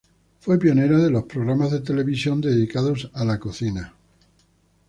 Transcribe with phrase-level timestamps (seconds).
[0.39, 3.93] Fue pionera de los programas de televisión dedicados a la cocina.